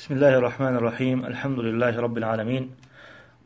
بسم 0.00 0.14
الله 0.14 0.38
الرحمن 0.38 0.76
الرحيم 0.76 1.24
الحمد 1.26 1.58
لله 1.58 2.00
رب 2.00 2.18
العالمين 2.18 2.70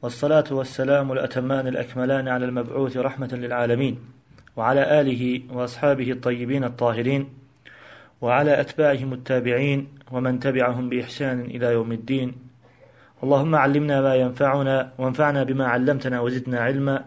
والصلاة 0.03 0.45
والسلام 0.51 1.13
الأتمان 1.13 1.67
الأكملان 1.67 2.29
على 2.29 2.45
المبعوث 2.45 2.97
رحمة 2.97 3.29
للعالمين 3.33 3.99
وعلى 4.57 5.01
آله 5.01 5.43
وأصحابه 5.53 6.13
الطيبين 6.13 6.65
الطاهرين 6.65 7.29
وعلى 8.21 8.61
أتباعهم 8.61 9.13
التابعين 9.13 9.89
ومن 10.13 10.41
تبعهم 10.41 10.89
بإحسان 10.89 11.41
إلى 11.41 11.67
يوم 11.67 11.93
الدين 11.93 12.33
اللهم 13.23 13.55
علمنا 13.55 14.01
ما 14.01 14.15
ينفعنا 14.15 14.93
وانفعنا 14.99 15.43
بما 15.43 15.67
علمتنا 15.67 16.21
وزدنا 16.21 16.61
علما 16.61 17.05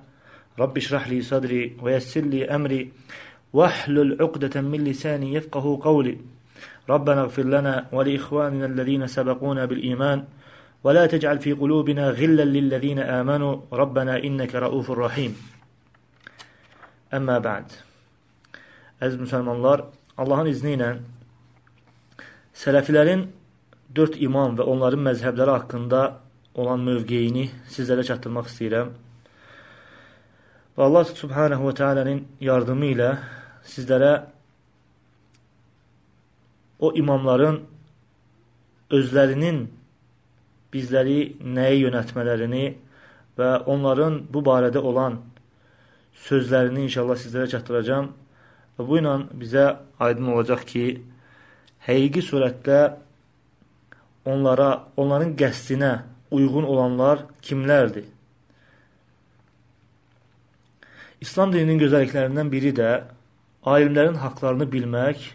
رب 0.59 0.77
اشرح 0.77 1.07
لي 1.07 1.21
صدري 1.21 1.77
ويسر 1.81 2.21
لي 2.21 2.45
أمري 2.45 2.91
واحلل 3.53 4.17
عقدة 4.21 4.61
من 4.61 4.83
لساني 4.83 5.33
يفقه 5.33 5.79
قولي 5.83 6.17
ربنا 6.90 7.20
اغفر 7.20 7.42
لنا 7.42 7.86
ولإخواننا 7.92 8.66
الذين 8.66 9.06
سبقونا 9.06 9.64
بالإيمان 9.64 10.24
ولا 10.84 11.06
تجعل 11.06 11.38
في 11.38 11.52
قلوبنا 11.52 12.10
غلا 12.10 12.42
للذين 12.42 12.98
آمنوا 12.98 13.56
ربنا 13.72 14.24
إنك 14.24 14.54
رؤوف 14.54 14.90
رحيم 14.90 15.34
Əmmə 17.12 17.34
bə'd. 17.44 17.72
Əziz 19.04 19.18
müsəlmanlar, 19.20 19.82
Allahın 20.16 20.48
izni 20.48 20.70
ilə 20.78 20.94
sələfilərin 22.56 23.26
dörd 23.92 24.16
imam 24.16 24.54
və 24.56 24.64
onların 24.64 25.04
məzhəbləri 25.04 25.52
haqqında 25.58 26.00
olan 26.56 26.80
mövqeyini 26.86 27.50
sizlərə 27.74 28.06
çatdırmaq 28.08 28.48
istəyirəm. 28.48 28.94
Və 30.72 30.86
Allah 30.88 31.04
subhanahu 31.10 31.68
və 31.68 31.74
teala'nın 31.82 32.24
yardımı 32.40 32.88
ilə 32.94 33.10
sizlərə 33.74 34.12
o 36.79 36.91
imamların 36.93 37.61
özlərinin 38.93 39.63
bizləri 40.73 41.19
nəyə 41.41 41.79
yönətmələrini 41.87 42.65
və 43.37 43.49
onların 43.69 44.21
bu 44.33 44.43
barədə 44.45 44.81
olan 44.81 45.19
sözlərini 46.27 46.87
inşallah 46.87 47.19
sizlərə 47.19 47.49
çatdıracağam. 47.51 48.11
Və 48.77 48.85
bu 48.85 48.99
ilə 48.99 49.15
bizə 49.33 49.65
aydın 50.03 50.33
olacaq 50.35 50.65
ki, 50.69 50.85
həqiqi 51.87 52.21
surətdə 52.25 52.81
onlara, 54.27 54.87
onların 54.97 55.33
qəsdinə 55.39 55.93
uyğun 56.31 56.67
olanlar 56.67 57.25
kimlərdir? 57.41 58.05
İslam 61.21 61.53
dininin 61.53 61.79
gözəlliklərindən 61.81 62.51
biri 62.53 62.73
də 62.77 62.91
alimlərin 63.65 64.19
haqlarını 64.21 64.67
bilmək 64.71 65.31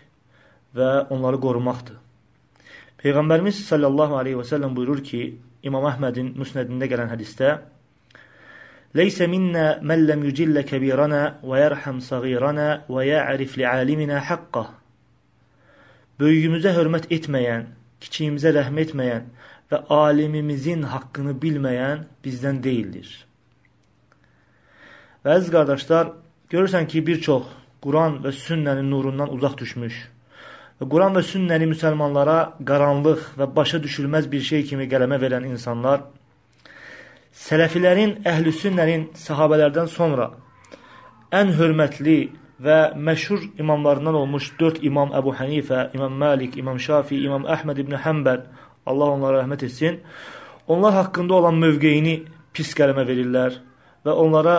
və 0.77 0.91
onları 1.15 1.41
qorumaqdır. 1.43 1.99
Peyğəmbərimiz 3.03 3.65
sallallahu 3.67 4.19
aleyhi 4.21 4.39
və 4.39 4.47
səlləm 4.47 4.77
buyurur 4.77 5.03
ki, 5.05 5.23
İmam 5.63 5.87
Əhmədin 5.91 6.35
müsnədində 6.39 6.89
gələn 6.91 7.11
hədistə 7.13 7.57
Leysə 8.99 9.25
minnə 9.31 9.79
mən 9.89 10.03
ləm 10.05 10.25
yücillə 10.27 10.67
kəbirənə 10.69 11.23
və 11.49 11.61
yərhəm 11.63 12.03
səğirənə 12.05 12.69
və 12.93 13.05
yə'rif 13.09 13.55
li'aliminə 13.57 14.19
haqqah 14.29 14.73
Böyüyümüzə 16.21 16.75
hörmət 16.77 17.09
etməyən, 17.17 17.71
kiçiyimizə 18.03 18.53
rəhm 18.55 18.77
etməyən 18.83 19.31
və 19.73 19.79
alimimizin 19.97 20.85
haqqını 20.93 21.33
bilməyən 21.43 22.05
bizdən 22.23 22.61
deyildir. 22.63 23.09
Və 25.25 25.39
əziz 25.39 25.49
qardaşlar, 25.55 26.13
görürsən 26.53 26.87
ki, 26.93 27.01
bir 27.07 27.19
çox 27.25 27.49
Quran 27.83 28.21
və 28.23 28.35
sünnənin 28.37 28.91
nurundan 28.93 29.33
uzaq 29.35 29.57
düşmüş, 29.63 29.97
Quran 30.91 31.15
və 31.15 31.23
sünnəni 31.27 31.69
müsəlmanlara 31.71 32.37
qaranlıq 32.67 33.37
və 33.39 33.47
başa 33.57 33.79
düşülməz 33.83 34.29
bir 34.33 34.43
şey 34.43 34.65
kimi 34.71 34.89
qələmə 34.91 35.19
verən 35.23 35.45
insanlar, 35.47 36.07
sələfilərin, 37.33 38.17
əhl-i 38.27 38.53
sünnənin 38.57 39.09
sahabələrdən 39.19 39.91
sonra 39.93 40.31
ən 41.33 41.53
hörmətli 41.59 42.17
və 42.63 42.79
məşhur 42.97 43.45
imamlarından 43.63 44.15
olmuş 44.23 44.53
dörd 44.61 44.83
imam 44.83 45.13
Əbu 45.19 45.35
Hənifə, 45.39 45.91
İmam 45.95 46.13
Malik, 46.13 46.57
İmam 46.59 46.81
Şafi, 46.81 47.19
İmam 47.27 47.47
Əhməd 47.47 47.81
ibn 47.83 47.97
Həmbəl, 48.05 48.45
Allah 48.87 49.15
onlara 49.17 49.43
rəhmət 49.43 49.67
etsin, 49.67 50.01
onlar 50.69 50.95
haqqında 50.95 51.35
olan 51.35 51.59
mövqeyini 51.63 52.23
pis 52.55 52.75
qələmə 52.79 53.07
verirlər 53.09 53.59
və 54.07 54.15
onlara 54.25 54.57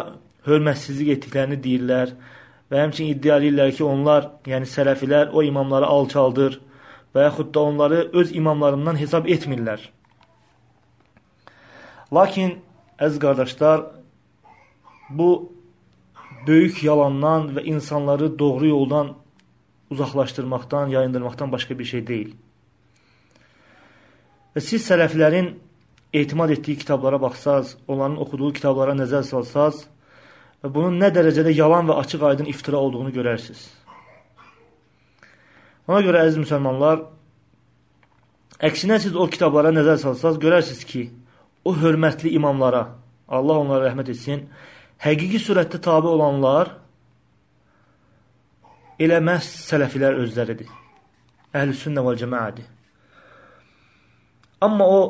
hörmətsizlik 0.47 1.13
etdiklərini 1.17 1.59
deyirlər 1.63 2.15
və 2.71 2.83
həmçin 2.83 3.09
iddia 3.11 3.39
edirlər 3.39 3.73
ki, 3.75 3.83
onlar, 3.83 4.29
yəni 4.49 4.69
sələfilər 4.69 5.33
o 5.33 5.43
imamları 5.43 5.85
alçaldır 5.85 6.59
və 7.15 7.27
yaxud 7.27 7.51
da 7.53 7.65
onları 7.69 8.05
öz 8.13 8.35
imamlarından 8.35 8.99
hesab 8.99 9.27
etmirlər. 9.29 9.81
Lakin, 12.13 12.57
əz 12.99 13.19
qardaşlar, 13.21 13.85
bu 15.09 15.29
böyük 16.47 16.83
yalandan 16.83 17.51
və 17.55 17.63
insanları 17.69 18.39
doğru 18.39 18.67
yoldan 18.67 19.13
uzaqlaşdırmaqdan, 19.89 20.87
yayındırmaqdan 20.87 21.51
başqa 21.51 21.79
bir 21.79 21.85
şey 21.85 22.07
deyil. 22.07 22.33
Və 24.55 24.61
siz 24.61 24.85
sələflərin 24.89 25.53
etimad 26.13 26.49
etdiyi 26.53 26.77
kitablara 26.77 27.21
baxsaz, 27.21 27.77
onların 27.87 28.19
oxuduğu 28.21 28.53
kitablara 28.53 28.93
nəzər 28.97 29.23
salsaz, 29.25 29.85
və 30.63 30.71
bunun 30.71 30.99
nə 31.01 31.09
dərəcədə 31.11 31.51
yalan 31.51 31.89
və 31.89 31.97
açıq 32.01 32.21
aydın 32.29 32.47
iftira 32.47 32.79
olduğunu 32.79 33.11
görərsiniz. 33.15 33.65
Ona 35.91 35.99
görə 36.05 36.21
əziz 36.23 36.39
müsəlmanlar, 36.39 37.01
əksinə 38.63 39.01
siz 39.03 39.17
o 39.19 39.27
kitablara 39.27 39.73
nəzər 39.75 39.99
salsaz, 40.05 40.37
görərsiniz 40.39 40.85
ki, 40.87 41.09
o 41.67 41.73
hörmətli 41.75 42.31
imamlara, 42.37 42.85
Allah 43.27 43.59
onlara 43.59 43.89
rəhmət 43.89 44.13
etsin, 44.13 44.45
həqiqi 45.03 45.41
surətdə 45.43 45.81
tabi 45.83 46.07
olanlar 46.07 46.77
elə 49.03 49.19
məhz 49.19 49.49
sələfilər 49.67 50.15
özləridir. 50.23 50.71
Əhl-i 51.53 51.75
sünnə 51.75 52.03
və 52.05 52.15
cəmaədir. 52.21 52.69
Amma 54.63 54.87
o 54.87 55.01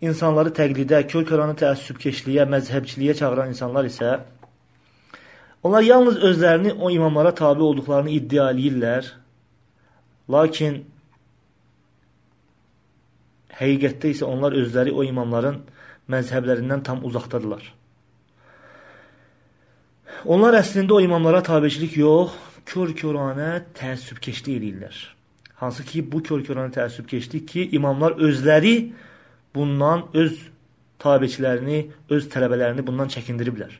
insanları 0.00 0.54
təqlidə, 0.56 1.02
kör-köranı 1.10 1.58
təəssübkeşliyə, 1.60 2.48
məzhəbçiliyə 2.48 3.18
çağıran 3.20 3.52
insanlar 3.52 3.84
isə 3.84 4.16
Onlar 5.62 5.82
yalnız 5.82 6.20
özlərini 6.22 6.72
o 6.72 6.90
imamlara 6.90 7.34
tabi 7.34 7.62
olduqlarını 7.62 8.10
iddia 8.14 8.50
edirlər. 8.52 9.08
Lakin 10.30 10.84
həqiqətdə 13.58 14.12
isə 14.14 14.28
onlar 14.28 14.54
özləri 14.54 14.94
o 14.94 15.02
imamların 15.06 15.62
məzhəblərindən 16.10 16.84
tam 16.86 17.02
uzaqdadırlar. 17.08 17.64
Onlar 20.24 20.56
əslində 20.58 20.96
o 20.96 21.00
imamlara 21.02 21.42
tabiçilik 21.46 21.96
yox, 21.98 22.34
kör-köranə 22.68 23.64
təəssübkeşlik 23.78 24.58
edirlər. 24.60 24.94
Hansı 25.58 25.84
ki, 25.86 26.04
bu 26.12 26.22
kör-köranə 26.22 26.70
təəssübkeşlik 26.74 27.46
ki, 27.50 27.66
imamlar 27.74 28.18
özləri 28.22 28.92
bundan 29.54 30.06
öz 30.14 30.38
tabiçilərini, 31.02 31.84
öz 32.14 32.30
tələbələrini 32.30 32.86
bundan 32.86 33.10
çəkindiriblər. 33.14 33.74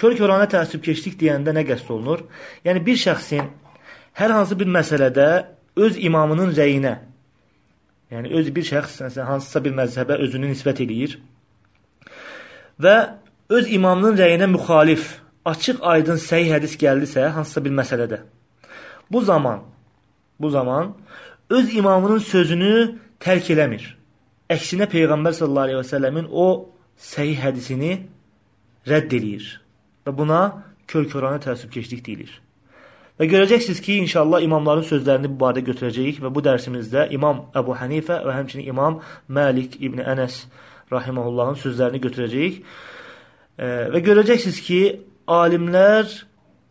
Kör-körənə 0.00 0.48
təəssübkeşlik 0.48 1.18
deyəndə 1.20 1.52
nə 1.52 1.64
qəsd 1.68 1.90
olunur? 1.92 2.24
Yəni 2.64 2.80
bir 2.86 2.96
şəxsin 2.96 3.50
hər 4.16 4.32
hansı 4.32 4.56
bir 4.58 4.68
məsələdə 4.72 5.26
öz 5.80 5.98
imamının 6.00 6.54
rəyinə, 6.56 6.94
yəni 8.12 8.32
öz 8.40 8.48
bir 8.56 8.66
şəxs 8.70 9.00
məsələn 9.04 9.28
hansısa 9.34 9.62
bir 9.64 9.76
məzhəbə 9.76 10.18
özünü 10.24 10.50
nisbət 10.50 10.82
eləyir 10.86 11.18
və 12.80 12.96
öz 13.52 13.70
imamının 13.76 14.16
rəyinə 14.18 14.48
müxalif, 14.50 15.20
açıq, 15.44 15.84
aydın, 15.92 16.18
səhih 16.20 16.54
hədis 16.56 16.76
gəldisə 16.80 17.28
hansısa 17.36 17.64
bir 17.64 17.76
məsələdə. 17.76 18.22
Bu 19.12 19.20
zaman 19.20 19.62
bu 20.40 20.50
zaman 20.50 20.94
öz 21.50 21.74
imamının 21.76 22.18
sözünü 22.18 22.74
tərk 23.20 23.52
eləmir. 23.52 23.84
Əksinə 24.50 24.88
Peyğəmbər 24.90 25.36
sallallahu 25.36 25.68
əleyhi 25.68 25.82
və 25.82 25.88
səlləmin 25.92 26.30
o 26.30 26.46
səhih 26.96 27.42
hədisini 27.44 27.92
rədd 28.88 29.12
eləyir. 29.18 29.50
Və 30.06 30.14
buna 30.16 30.40
kör-körənə 30.90 31.42
təəssübkeşlik 31.44 32.04
deyilir. 32.06 32.32
Və 33.20 33.26
görəcəksiniz 33.28 33.82
ki, 33.84 33.98
inşallah 34.06 34.40
imamların 34.46 34.86
sözlərini 34.88 35.28
bu 35.28 35.36
barədə 35.42 35.60
götürəcəyik 35.66 36.22
və 36.24 36.30
bu 36.32 36.40
dərsimizdə 36.44 37.10
İmam 37.12 37.42
Əbu 37.56 37.76
Hənifə 37.76 38.22
və 38.24 38.36
həmçinin 38.38 38.70
İmam 38.72 38.96
Məlik 39.28 39.76
İbn 39.76 40.00
Ənəs 40.00 40.46
rahimehullahın 40.92 41.58
sözlərini 41.60 42.00
götürəcəyik. 42.06 42.62
E, 43.60 43.66
və 43.92 44.00
görəcəksiniz 44.06 44.62
ki, 44.64 44.80
alimlər, 45.28 46.08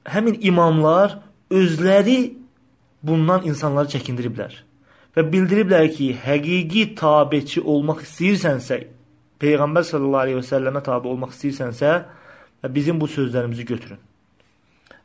həmin 0.09 0.39
imamlar 0.49 1.19
özləri 1.53 2.19
bundan 3.05 3.45
insanları 3.45 3.93
çəkindiriblər. 3.93 4.57
Və 5.15 5.25
bildiriblər 5.29 5.85
ki, 5.93 6.15
həqiqi 6.25 6.95
tabiçi 6.97 7.61
olmaq 7.61 8.01
istəyirsənsə, 8.07 8.87
Peyğəmbər 9.39 9.85
sallallahu 9.87 10.25
əleyhi 10.25 10.41
və 10.41 10.47
səlləmə 10.49 10.81
tabe 10.83 11.07
olmaq 11.13 11.31
istəyirsənsə, 11.37 11.93
Və 12.63 12.71
bizim 12.75 12.99
bu 12.99 13.07
sözlərimizi 13.07 13.65
götürün. 13.67 13.99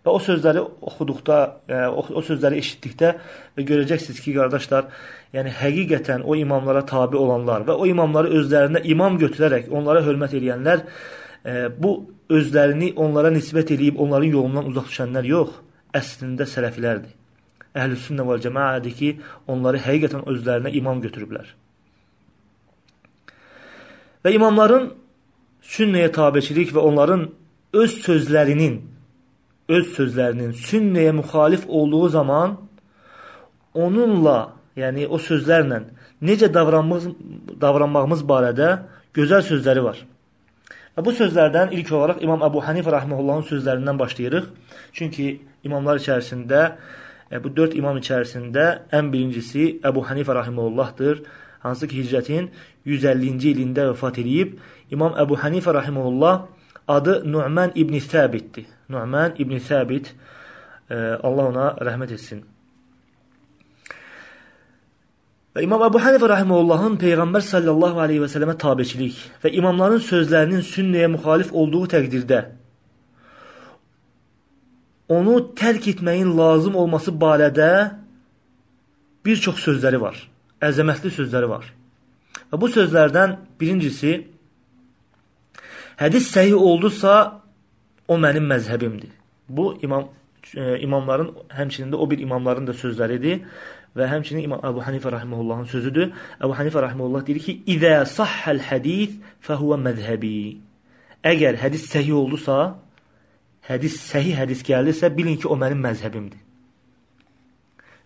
Və 0.04 0.12
o 0.12 0.20
sözləri 0.20 0.60
oxuduqda, 0.84 1.36
yəni 1.70 1.92
o, 1.96 2.02
o 2.18 2.22
sözləri 2.24 2.58
eşitdikdə 2.60 3.10
və 3.56 3.64
görəcəksiniz 3.64 4.18
ki, 4.20 4.34
qardaşlar, 4.36 4.90
yəni 5.32 5.52
həqiqətən 5.62 6.26
o 6.28 6.36
imamlara 6.36 6.82
tabe 6.84 7.16
olanlar 7.16 7.64
və 7.64 7.76
o 7.80 7.86
imamları 7.88 8.34
özlərinə 8.40 8.82
imam 8.92 9.16
götürərək 9.22 9.70
onlara 9.72 10.02
hörmət 10.04 10.36
edənlər 10.36 10.82
e, 10.84 11.54
bu 11.72 11.94
özlərini 12.28 12.90
onlara 13.00 13.30
nisbət 13.32 13.72
edib 13.78 14.00
onların 14.00 14.34
yolundan 14.36 14.68
uzaq 14.68 14.90
düşənlər 14.90 15.28
yox, 15.30 15.54
əslində 15.96 16.44
sələfilərdir. 16.52 17.14
Əhlüsünnə 17.74 18.26
vəl 18.28 18.42
cəmaədir 18.44 18.96
ki, 18.98 19.08
onları 19.50 19.80
həqiqətən 19.86 20.26
özlərinə 20.30 20.74
imam 20.82 21.00
götürüblər. 21.00 21.48
Və 24.24 24.34
imamların 24.36 24.90
sünnəyə 25.64 26.12
tabeçilik 26.12 26.76
və 26.76 26.84
onların 26.84 27.24
öz 27.74 27.96
sözlərinin 28.04 28.80
öz 29.68 29.86
sözlərinin 29.96 30.52
sünnəyə 30.60 31.12
müxalif 31.16 31.64
olduğu 31.68 32.08
zaman 32.08 32.56
onunla, 33.74 34.54
yəni 34.76 35.06
o 35.08 35.18
sözlərlə 35.18 35.82
necə 36.24 36.50
davranmamız, 36.52 37.08
davranmağımız 37.60 38.24
barədə 38.28 38.74
gözəl 39.16 39.44
sözləri 39.46 39.84
var. 39.84 40.02
Və 40.94 41.02
bu 41.02 41.14
sözlərdən 41.16 41.72
ilk 41.74 41.90
olaraq 41.90 42.20
İmam 42.22 42.44
Əbu 42.46 42.60
Hanifə 42.62 42.92
rahimehullahın 42.94 43.48
sözlərindən 43.48 43.98
başlayırıq. 43.98 44.44
Çünki 44.92 45.40
imamlar 45.66 45.98
içərisində 45.98 46.60
e, 47.32 47.40
bu 47.42 47.50
4 47.56 47.74
imam 47.80 47.98
içərisində 47.98 48.66
ən 48.94 49.10
birincisi 49.10 49.80
Əbu 49.82 50.04
Hanifə 50.10 50.36
rahimehullahdır. 50.38 51.24
Hansı 51.66 51.88
ki 51.88 52.04
hicrətin 52.04 52.50
150-ci 52.86 53.54
ilində 53.56 53.88
vəfat 53.90 54.20
edib. 54.22 54.58
İmam 54.94 55.16
Əbu 55.18 55.40
Hanifə 55.42 55.74
rahimehullah 55.74 56.44
adı 56.88 57.32
Nu'man 57.32 57.72
ibn 57.74 57.94
Səbitdir. 57.94 58.66
Nu'man 58.88 59.34
ibn 59.38 59.56
Səbit 59.58 60.10
e, 60.90 60.96
Allah 61.22 61.48
ona 61.52 61.68
rəhmət 61.80 62.16
etsin. 62.16 62.42
Və 65.54 65.62
İmam 65.62 65.84
Əbu 65.86 66.00
Hanifə 66.02 66.28
rahimehullahın 66.28 66.98
Peyğəmbər 66.98 67.44
sallallahu 67.46 68.00
aleyhi 68.02 68.24
və 68.24 68.30
sələmə 68.32 68.56
tabeçilik 68.58 69.20
və 69.44 69.52
imamların 69.54 70.02
sözlərinin 70.02 70.64
sünnəyə 70.66 71.12
müxalif 71.14 71.52
olduğu 71.54 71.84
təqdirdə 71.94 72.40
onu 75.08 75.36
tərk 75.54 75.86
etməyin 75.92 76.32
lazım 76.36 76.74
olması 76.80 77.12
barədə 77.12 77.70
bir 79.24 79.36
çox 79.36 79.60
sözləri 79.62 80.00
var. 80.00 80.16
Əzəmətli 80.64 81.12
sözləri 81.12 81.48
var. 81.48 81.66
Və 82.50 82.60
bu 82.60 82.68
sözlərdən 82.72 83.36
birincisi 83.60 84.16
hədis 86.00 86.28
səhih 86.34 86.58
oldusa 86.58 87.40
o 88.08 88.18
mənim 88.18 88.46
məzhəbimdir. 88.50 89.12
Bu 89.48 89.74
imam 89.82 90.08
e, 90.54 90.78
imamların 90.84 91.32
həmçinin 91.48 91.92
də 91.92 91.96
o 91.96 92.10
bir 92.10 92.18
imamların 92.18 92.66
da 92.66 92.72
sözləridir 92.72 93.44
və 93.94 94.08
həmçinin 94.10 94.44
İmam 94.48 94.62
Əbu 94.66 94.82
Hanifə 94.82 95.12
rahimehullahın 95.14 95.68
sözüdür. 95.70 96.12
Əbu 96.42 96.56
Hanifə 96.58 96.82
rahimehullah 96.82 97.26
deyir 97.26 97.40
ki: 97.40 97.52
"İzə 97.74 98.06
sahhal 98.06 98.58
hadis 98.58 99.18
fehuve 99.40 99.78
məzhəbi." 99.86 100.58
Əgər 101.24 101.60
hədis 101.62 101.86
səhih 101.92 102.12
oldusa, 102.12 102.76
hədis 103.68 103.96
səhih 104.10 104.34
hədis 104.40 104.64
gəldisə, 104.66 105.08
bilin 105.16 105.38
ki, 105.40 105.48
o 105.48 105.56
mənim 105.56 105.80
məzhəbimdir. 105.86 106.40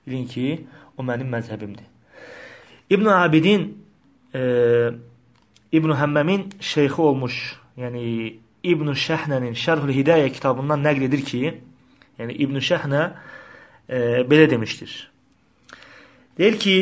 Bilin 0.06 0.26
ki, 0.26 0.66
o 0.96 1.02
mənim 1.02 1.32
məzhəbimdir. 1.34 1.88
İbn 2.90 3.06
Abidin 3.06 3.64
e, 4.34 4.40
İbn 5.72 5.90
Həmməmin 6.00 6.60
şeyxi 6.60 7.00
olmuş, 7.02 7.58
yəni 7.78 8.04
İbn 8.66 8.92
Şəhnənin 9.06 9.54
Şərhül 9.58 9.92
Hidayə 9.94 10.30
kitabından 10.34 10.82
nəql 10.82 11.06
edir 11.06 11.22
ki, 11.24 11.42
yəni 12.18 12.34
İbn 12.44 12.58
Şəhnə 12.68 13.02
e, 13.88 13.98
belə 14.30 14.48
demişdir. 14.50 14.94
Deyir 16.38 16.58
ki, 16.58 16.76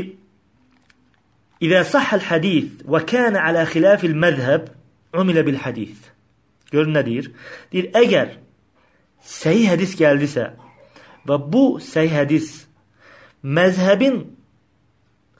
İzə 1.64 1.86
sahhəl 1.88 2.20
hədis 2.28 2.82
və 2.84 3.00
kənə 3.08 3.40
alə 3.48 3.62
xilafil 3.70 4.16
məzhəb 4.20 4.66
umilə 5.16 5.44
bil 5.46 5.56
hədis. 5.62 5.96
Görün 6.72 6.92
nə 6.92 7.02
deyir? 7.06 7.30
Deyir, 7.72 7.88
əgər 7.96 8.34
səhih 9.24 9.70
hədis 9.72 9.94
gəldisə 9.96 10.50
və 11.28 11.38
bu 11.52 11.64
səhih 11.80 12.12
hədis 12.12 12.50
məzhəbin 13.40 14.20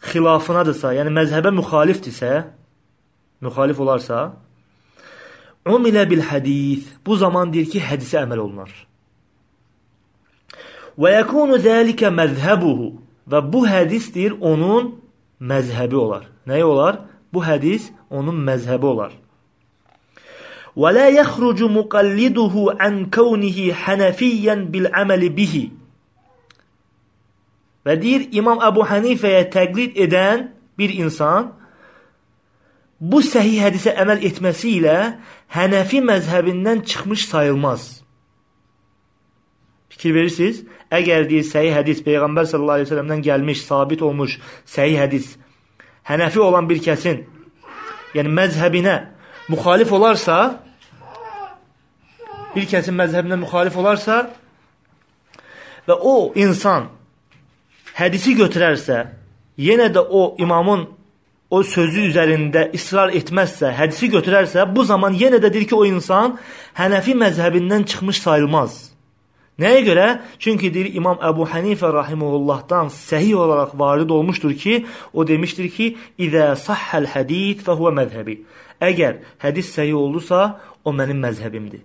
xilafınadırsa, 0.07 0.95
yəni 0.97 1.13
məzhəbə 1.19 1.53
müxalifdirsə, 1.59 2.33
müxalif 3.45 3.81
olarsa, 3.85 4.23
Umilə 5.67 6.05
bil 6.09 6.23
hədis. 6.23 6.87
Bu 7.07 7.17
zaman 7.19 7.51
deyir 7.53 7.67
ki, 7.71 7.83
hədisə 7.83 8.23
əməl 8.23 8.43
olunar. 8.45 8.71
Və 10.97 11.13
yəkunu 11.19 11.59
zəlikə 11.63 12.13
məzhəbuhu. 12.15 12.93
Və 13.27 13.43
bu 13.53 13.65
hədis 13.67 14.13
deyir, 14.15 14.37
onun 14.41 14.95
məzhəbi 15.43 15.99
olar. 15.99 16.29
Nəyi 16.47 16.65
olar? 16.65 17.01
Bu 17.35 17.43
hədis 17.43 17.91
onun 18.11 18.39
məzhəbi 18.47 18.87
olar. 18.87 19.17
Və 20.77 20.93
la 20.93 21.09
yəxrucu 21.11 21.69
muqalliduhu 21.73 22.69
an 22.79 23.07
kawnihi 23.11 23.73
hanafiyyan 23.73 24.69
bil 24.73 24.87
amali 24.93 25.31
bihi. 25.33 25.65
Və 27.87 27.95
deyir, 28.03 28.29
İmam 28.35 28.61
Əbu 28.67 28.85
Hanifəyə 28.91 29.47
təqlid 29.51 29.99
edən 30.07 30.51
bir 30.79 30.91
insan 30.95 31.53
bu 33.01 33.21
səhih 33.23 33.61
hədisə 33.67 33.95
əməl 34.03 34.25
etməsi 34.27 34.77
ilə 34.81 34.97
Hənəfi 35.55 36.01
məzhəbindən 36.03 36.83
çıxmış 36.91 37.29
sayılmaz. 37.31 37.83
Fikir 39.93 40.15
verirsiniz? 40.15 40.65
Əgər 40.91 41.29
deyir 41.31 41.45
səhih 41.47 41.75
hədis 41.77 42.03
Peyğəmbər 42.07 42.49
sallallahu 42.51 42.81
əleyhi 42.81 42.89
və 42.89 42.95
səlləmdən 42.95 43.23
gəlmiş, 43.29 43.63
sabit 43.69 44.03
olmuş 44.03 44.39
səhih 44.67 44.99
hədis 45.05 45.37
Hənəfi 46.07 46.41
olan 46.43 46.69
bir 46.69 46.83
kəsin 46.83 47.25
yəni 48.15 48.33
məzhəbinə 48.33 48.97
müxalif 49.51 49.93
olarsa, 49.93 50.37
bir 52.55 52.67
kəsin 52.71 52.97
məzhəbinə 52.97 53.39
müxalif 53.43 53.77
olarsa 53.77 54.19
və 55.87 55.97
o 56.01 56.33
insan 56.39 56.89
hədisi 57.99 58.37
götürərsə, 58.39 59.05
yenə 59.59 59.91
də 59.95 60.03
o 60.03 60.35
imamın 60.43 60.87
o 61.51 61.63
sözü 61.63 62.09
üzərində 62.11 62.67
israr 62.75 63.13
etməzsə, 63.15 63.71
hədisi 63.77 64.11
götürərsə, 64.11 64.67
bu 64.75 64.85
zaman 64.85 65.15
yenə 65.15 65.39
də 65.43 65.53
deyir 65.53 65.69
ki, 65.71 65.77
o 65.79 65.85
insan 65.87 66.37
Hənəfi 66.79 67.15
məzhəbindən 67.19 67.87
çıxmış 67.91 68.21
sayılmaz. 68.25 68.79
Nəyə 69.57 69.85
görə? 69.87 70.07
Çünki 70.43 70.69
deyir 70.75 70.91
İmam 70.99 71.17
Əbu 71.25 71.47
Hənifə 71.49 71.89
rahimehullahdan 71.95 72.91
səhih 72.93 73.39
olaraq 73.41 73.73
varid 73.79 74.11
olmuşdur 74.11 74.53
ki, 74.53 74.85
o 75.15 75.27
demişdir 75.27 75.71
ki, 75.71 75.97
"İzə 76.19 76.57
sahhal 76.57 77.07
hadis 77.07 77.65
fəhuve 77.65 77.93
məzhəbi." 78.01 78.37
Əgər 78.81 79.15
hədis 79.45 79.73
səhih 79.77 79.95
oldusa, 79.95 80.61
o 80.85 80.93
mənim 80.93 81.23
məzhəbimdir. 81.25 81.81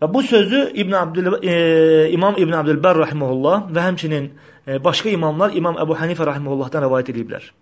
Və 0.00 0.14
bu 0.14 0.22
sözü 0.22 0.72
İbn 0.74 0.92
Abdül 0.92 1.26
e, 1.42 2.10
İmam 2.10 2.34
İbn 2.38 2.52
Abdülbər 2.52 2.98
rahimehullah 2.98 3.68
və 3.74 3.80
həmçinin 3.88 4.30
e, 4.68 4.84
başqa 4.84 5.08
imamlar 5.08 5.50
İmam 5.52 5.76
Əbu 5.76 5.96
Hənifə 6.00 6.26
rahimehullahdan 6.26 6.82
rivayet 6.82 7.08
ediblər. 7.08 7.52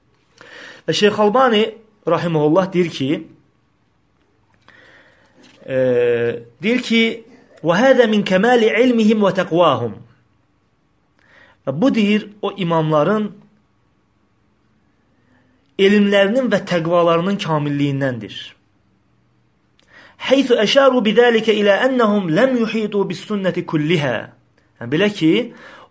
Və 0.89 0.93
Şeyx 0.93 1.19
Albani 1.19 1.65
rahimehullah 2.09 2.73
deyir 2.73 2.91
ki, 2.91 3.27
e, 5.67 5.77
deyir 6.63 6.83
ki, 6.83 7.25
"Və 7.65 7.75
həzə 7.83 8.09
min 8.09 8.23
kəmali 8.23 8.69
ilmihim 8.85 9.21
və 9.21 9.33
təqvahum." 9.41 9.95
Və 11.67 11.73
bu 11.81 11.95
deyir 11.95 12.29
o 12.43 12.53
imamların 12.53 13.33
elmlərinin 15.79 16.51
və 16.53 16.61
təqvalarının 16.69 17.39
kamilliyindəndir. 17.41 18.35
Heysu 20.29 20.57
əşaru 20.61 21.03
bidəlikə 21.05 21.53
ilə 21.53 21.81
ennəhum 21.89 22.31
ləm 22.33 22.59
yuhitu 22.63 23.03
bis 23.09 23.25
sünnəti 23.27 23.65
kulliha. 23.67 24.31
Yəni, 24.81 24.91
belə 24.93 25.09
ki, 25.13 25.33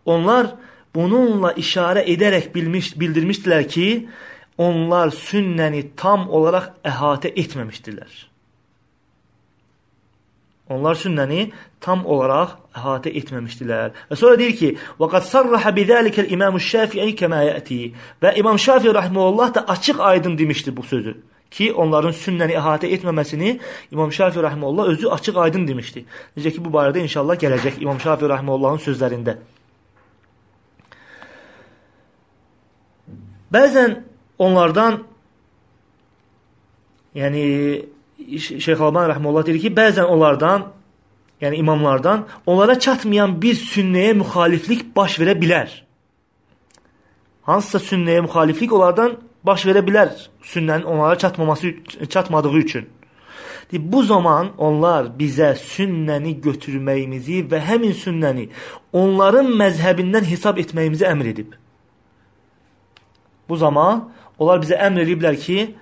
onlar 0.05 0.53
bununla 0.95 1.53
işarə 1.59 2.05
edərək 2.13 2.53
bilmiş, 2.53 2.93
bildirmişdilər 3.01 3.67
ki, 3.67 3.87
onlar 4.57 5.13
sünnəni 5.15 5.89
tam 5.97 6.29
olaraq 6.29 6.69
əhatə 6.85 7.33
etməmişdirlər. 7.43 8.13
Onlar 10.73 10.95
sünnəni 10.95 11.51
tam 11.83 12.05
olaraq 12.05 12.55
əhatə 12.77 13.11
etməmişdilər. 13.19 13.91
Və 14.09 14.15
sonra 14.15 14.39
deyir 14.39 14.55
ki: 14.57 14.69
"Və 14.99 15.09
qad 15.11 15.27
sarraha 15.27 15.73
bizəlikə 15.75 16.27
İmam 16.29 16.59
Şafii 16.59 17.15
kəma 17.19 17.43
yəti." 17.49 17.93
Və 18.21 18.37
İmam 18.39 18.59
Şafii 18.59 18.93
rahmeullah 18.93 19.53
da 19.55 19.67
açıq-aydın 19.67 20.37
demişdi 20.37 20.77
bu 20.77 20.83
sözü 20.83 21.17
ki, 21.53 21.69
onların 21.73 22.15
sünnəni 22.17 22.55
əhatə 22.57 22.89
etməməsini 22.95 23.57
İmam 23.91 24.11
Şafii 24.11 24.43
rahmeullah 24.43 24.87
özü 24.93 25.07
açıq-aydın 25.07 25.67
demişdi. 25.67 26.05
Necə 26.37 26.53
ki, 26.55 26.63
bu 26.65 26.71
barədə 26.73 27.03
inşallah 27.05 27.37
gələcək 27.43 27.81
İmam 27.83 27.99
Şafii 28.01 28.29
rahmeullahın 28.29 28.81
sözlərində. 28.87 29.37
Bəzən 33.53 33.99
onlardan 34.39 35.03
yəni 37.15 37.43
Şeyx 38.39 38.79
Alban 38.81 39.09
rəhməhullah 39.11 39.45
deyir 39.45 39.59
ki, 39.61 39.71
bəzən 39.75 40.07
onlardan 40.07 40.69
yəni 41.41 41.59
imamlardan 41.59 42.25
onlara 42.45 42.79
çatmayan 42.79 43.41
bir 43.41 43.55
sünnəyə 43.59 44.13
müxaliflik 44.21 44.95
baş 44.95 45.19
verə 45.19 45.35
bilər. 45.41 45.69
Hansısa 47.43 47.81
sünnəyə 47.89 48.21
müxaliflik 48.23 48.73
onlardan 48.73 49.17
baş 49.43 49.65
verə 49.67 49.83
bilər 49.87 50.13
sünnənin 50.41 50.83
onlara 50.83 51.17
çatmaması 51.17 51.73
çatmadığı 52.09 52.57
üçün. 52.57 52.89
Bu 53.73 54.03
zaman 54.03 54.51
onlar 54.57 55.07
bizə 55.19 55.55
sünnəni 55.57 56.35
götürməyimizi 56.45 57.41
və 57.49 57.59
həmin 57.67 57.95
sünnəni 57.97 58.49
onların 58.93 59.49
məzhəbindən 59.49 60.27
hesab 60.29 60.59
etməyimizi 60.61 61.07
əmr 61.09 61.29
edib. 61.31 61.55
Bu 63.49 63.57
zaman 63.57 64.09
onlar 64.43 64.61
bizə 64.63 64.77
əmr 64.87 65.05
ediblər 65.05 65.39
ki, 65.39 65.73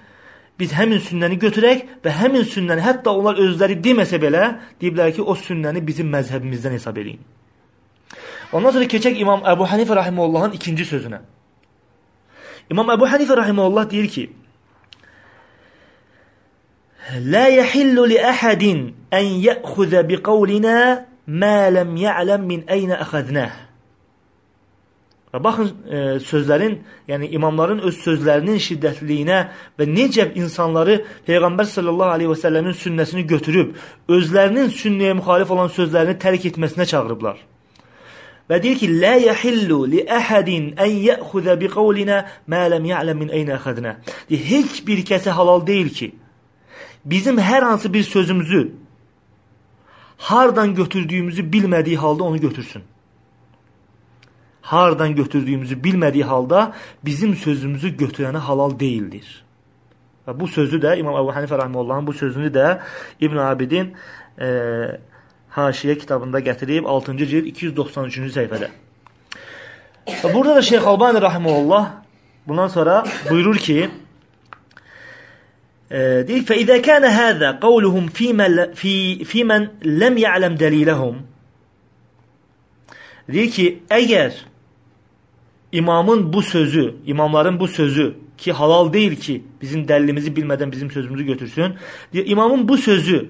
biz 0.59 0.73
həmin 0.77 1.01
sünnəni 1.01 1.39
götürək 1.41 1.85
və 2.05 2.13
həmin 2.21 2.45
sünnəni 2.45 2.83
hətta 2.85 3.13
onlar 3.17 3.39
özləri 3.41 3.79
deməsə 3.81 4.21
belə 4.21 4.43
deyiblər 4.81 5.13
ki, 5.15 5.25
o 5.25 5.33
sünnəni 5.35 5.81
bizim 5.85 6.11
məzhəbimizdən 6.13 6.77
hesab 6.77 6.99
edin. 7.01 7.17
Ondan 8.51 8.75
sonra 8.75 8.85
keçək 8.91 9.17
İmam 9.23 9.45
Əbu 9.47 9.65
Hanifə 9.71 9.95
rahimehullahın 9.95 10.53
ikinci 10.59 10.85
sözünə. 10.85 11.21
İmam 12.71 12.91
Əbu 12.93 13.07
Hanifə 13.07 13.37
rahimehullah 13.39 13.89
deyir 13.91 14.07
ki: 14.11 14.29
"La 17.33 17.47
yahillu 17.47 18.09
li 18.09 18.19
ahadin 18.19 18.95
an 19.11 19.25
ya'khudha 19.47 20.07
bi 20.09 20.21
qawlina 20.21 21.07
ma 21.27 21.57
lam 21.73 21.97
ya'lam 21.97 22.41
min 22.45 22.65
ayna 22.67 23.01
akhadnah." 23.01 23.70
Və 25.31 25.39
baxın 25.43 25.69
e, 25.87 25.99
sözlərin, 26.27 26.73
yəni 27.07 27.29
imamların 27.37 27.79
öz 27.87 27.95
sözlərinin 28.03 28.57
şiddətliliyinə 28.59 29.37
və 29.79 29.87
necə 29.87 30.25
insanları 30.35 30.97
Peyğəmbər 31.27 31.69
sallallahu 31.71 32.17
əleyhi 32.17 32.31
və 32.33 32.39
səlləmin 32.41 32.75
sünnəsini 32.75 33.23
götürüb 33.29 33.77
özlərinin 34.11 34.73
sünnəyə 34.75 35.15
müxalif 35.21 35.53
olan 35.55 35.71
sözlərini 35.71 36.17
tərk 36.19 36.49
etməsinə 36.51 36.89
çağırıblar. 36.91 37.39
Və 38.49 38.59
deyir 38.63 38.77
ki, 38.81 38.87
"Lə 39.03 39.13
yəhillu 39.29 39.79
li 39.91 40.03
əhədin 40.19 40.75
ən 40.75 40.93
yəxuza 41.07 41.55
bi 41.59 41.67
qawlina 41.67 42.25
ma 42.47 42.67
lam 42.69 42.85
ya'lam 42.85 43.17
min 43.17 43.29
ayna 43.29 43.53
akhadna." 43.55 43.97
Heç 44.29 44.85
bir 44.87 44.99
kəsə 45.09 45.29
halal 45.29 45.67
deyil 45.67 45.89
ki, 45.89 46.11
bizim 47.05 47.37
hər 47.37 47.63
hansı 47.63 47.93
bir 47.93 48.03
sözümüzü 48.03 48.71
hardan 50.17 50.75
götürdüyümüzü 50.75 51.41
bilmədiyi 51.53 51.97
halda 51.97 52.23
onu 52.23 52.41
götürsün. 52.41 52.83
haradan 54.61 55.15
götürdüğümüzü 55.15 55.83
bilmediği 55.83 56.23
halda 56.23 56.73
bizim 57.05 57.35
sözümüzü 57.35 57.97
götürene 57.97 58.37
halal 58.37 58.79
değildir. 58.79 59.43
Ve 60.27 60.39
bu 60.39 60.47
sözü 60.47 60.81
de 60.81 60.97
İmam 60.97 61.23
Ebu 61.23 61.35
Hanife 61.35 61.57
Rahimullah'ın 61.57 62.07
bu 62.07 62.13
sözünü 62.13 62.53
de 62.53 62.79
İbn 63.19 63.37
Abidin 63.37 63.93
e, 64.41 64.47
Haşiye 65.49 65.97
kitabında 65.97 66.39
getirip 66.39 66.85
6. 66.85 67.17
cilt 67.17 67.47
293. 67.47 68.33
sayfada. 68.33 68.67
Burada 70.33 70.55
da 70.55 70.61
Şeyh 70.61 70.87
Albani 70.87 71.21
Rahimullah 71.21 71.91
bundan 72.47 72.67
sonra 72.67 73.03
buyurur 73.29 73.57
ki 73.57 73.89
e, 75.91 75.97
deyil 75.99 76.45
fe 76.45 76.57
izâ 76.57 76.81
kâne 76.81 77.07
hâzâ 77.07 77.59
kavluhum 77.59 78.07
fîmen 78.07 79.71
lem 79.85 80.17
ya'lem 80.17 80.59
delîlehum 80.59 81.17
Deyir 83.29 83.51
ki 83.51 83.83
eğer 83.89 84.45
imamın 85.71 86.33
bu 86.33 86.41
sözü, 86.41 86.95
imamların 87.05 87.59
bu 87.59 87.67
sözü 87.67 88.15
ki 88.37 88.51
halal 88.51 88.93
deyil 88.93 89.15
ki 89.15 89.43
bizim 89.61 89.85
dəlilimizi 89.85 90.33
bilmədən 90.33 90.71
bizim 90.71 90.91
sözümüzü 90.91 91.23
götürsün. 91.25 91.75
İmamın 92.13 92.67
bu 92.67 92.77
sözü 92.77 93.29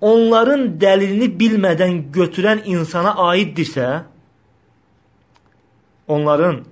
onların 0.00 0.78
dəlilini 0.80 1.28
bilmədən 1.38 2.12
götürən 2.14 2.62
insana 2.64 3.10
aiddirsə, 3.10 4.02
onların 6.08 6.62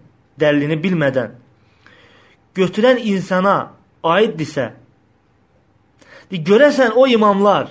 dəlilini 0.40 0.78
bilmədən 0.82 1.34
götürən 2.54 3.00
insana 3.02 3.72
aiddirsə, 4.04 4.70
görəsən 6.30 6.94
o 6.96 7.06
imamlar 7.06 7.68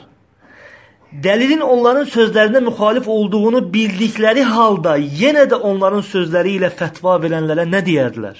dəlilin 1.23 1.61
onların 1.61 2.07
sözlərinə 2.09 2.61
müxalif 2.65 3.07
olduğunu 3.07 3.61
bildikləri 3.73 4.43
halda 4.43 4.97
yenə 4.97 5.45
də 5.51 5.59
onların 5.69 6.03
sözləri 6.05 6.57
ilə 6.59 6.71
fətva 6.73 7.17
verənlərə 7.23 7.65
nə 7.69 7.81
deyərdilər? 7.85 8.37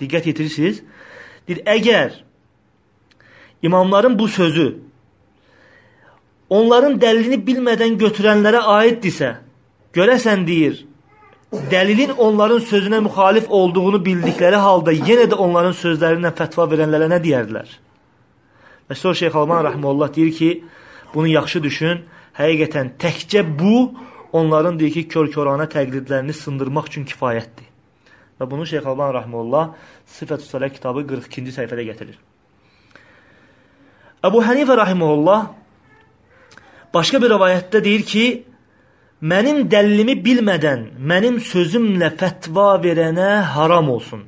Diqqət 0.00 0.28
yetirirsiniz? 0.30 0.82
Deyir, 1.48 1.62
əgər 1.66 2.16
imamların 3.62 4.18
bu 4.18 4.28
sözü 4.28 4.68
onların 6.52 6.98
dəlilini 7.00 7.40
bilmədən 7.46 7.96
götürənlərə 8.00 8.60
aiddirsə, 8.76 9.36
görəsən 9.96 10.44
deyir, 10.46 10.82
dəlilin 11.72 12.12
onların 12.18 12.60
sözünə 12.68 13.00
müxalif 13.06 13.48
olduğunu 13.48 14.02
bildikləri 14.04 14.60
halda 14.60 14.92
yenə 14.92 15.30
də 15.32 15.40
onların 15.40 15.74
sözlərindən 15.78 16.36
fətva 16.36 16.68
verənlərə 16.74 17.08
nə 17.14 17.18
deyərdilər? 17.24 17.72
Və 18.90 18.98
sonra 18.98 19.18
Şeyx 19.22 19.36
Alman 19.40 19.64
Rəhməllah 19.64 20.12
deyir 20.14 20.32
ki, 20.36 20.50
bunu 21.14 21.28
yaxşı 21.32 21.62
düşün, 21.62 22.02
həqiqətən 22.38 22.96
təkcə 23.02 23.44
bu, 23.58 23.92
onların 24.32 24.78
deyir 24.80 24.92
ki, 24.96 25.08
kör-körana 25.08 25.68
təqlidlərini 25.72 26.34
sındırmaq 26.36 26.88
üçün 26.92 27.04
kifayətdir. 27.08 27.68
Və 28.40 28.48
bunu 28.50 28.66
Şeyx 28.66 28.86
Alban 28.90 29.12
Rəhməllah 29.14 29.74
Sifət-ü 30.18 30.48
Salə 30.48 30.72
kitabı 30.72 31.04
42-ci 31.06 31.56
səhifədə 31.58 31.84
gətirir. 31.92 32.16
Əbu 34.24 34.40
Hənifə 34.46 34.78
Rəhməllah 34.80 35.50
Başqa 36.94 37.22
bir 37.22 37.30
rivayətdə 37.32 37.80
deyir 37.84 38.02
ki, 38.04 38.24
mənim 39.24 39.62
dəlilimi 39.72 40.18
bilmədən 40.26 40.82
mənim 41.10 41.38
sözümlə 41.40 42.10
fətva 42.20 42.74
verənə 42.82 43.30
haram 43.54 43.88
olsun. 43.94 44.26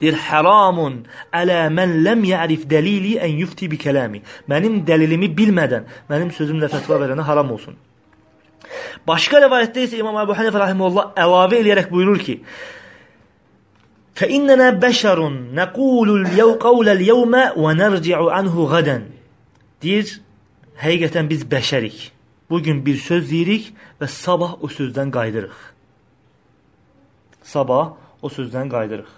Deyir, 0.00 0.14
haramun 0.28 1.00
ələ 1.34 1.64
mən 1.74 1.96
ləm 2.06 2.22
yərif 2.28 2.68
dəlili 2.70 3.16
ən 3.18 3.40
yufti 3.42 3.66
bi 3.70 3.78
kələmi. 3.82 4.22
Mənim 4.50 4.84
dəlilimi 4.86 5.30
bilmədən 5.34 5.88
mənim 6.10 6.30
sözümlə 6.34 6.70
fətva 6.70 7.00
verənə 7.02 7.26
haram 7.26 7.50
olsun. 7.54 7.74
Başqa 9.08 9.40
rivayətdə 9.42 9.86
isə 9.88 9.98
İmam 9.98 10.20
Əbu 10.22 10.36
Hanifə 10.38 10.62
rahimehullah 10.62 11.12
əlavə 11.18 11.58
eləyərək 11.62 11.90
buyurur 11.90 12.20
ki: 12.22 12.38
"Fəinnənə 14.18 14.70
bəşərun 14.82 15.36
nəqulul 15.58 16.26
qawlal 16.62 17.02
yawma 17.10 17.44
və 17.56 17.74
nərci'u 17.82 18.30
anhu 18.40 18.68
gadan." 18.70 19.08
Deyir, 19.82 20.20
həqiqətən 20.82 21.26
biz 21.30 21.42
bəşərik. 21.44 22.10
Bugün 22.50 22.86
bir 22.86 22.96
söz 22.96 23.30
deyirik 23.30 23.72
və 24.00 24.06
sabah 24.08 24.62
o 24.62 24.68
sözdən 24.68 25.10
qayıdırıq. 25.10 25.58
Sabah 27.42 27.96
o 28.22 28.28
sözdən 28.28 28.70
qayıdırıq. 28.70 29.17